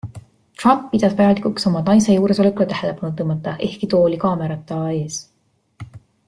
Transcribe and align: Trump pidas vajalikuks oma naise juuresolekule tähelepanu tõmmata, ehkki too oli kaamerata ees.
Trump 0.61 0.79
pidas 0.93 1.11
vajalikuks 1.19 1.67
oma 1.71 1.83
naise 1.89 2.15
juuresolekule 2.15 2.67
tähelepanu 2.71 3.15
tõmmata, 3.21 3.55
ehkki 3.69 3.91
too 3.93 4.01
oli 4.09 4.19
kaamerata 4.27 4.81
ees. 4.99 5.21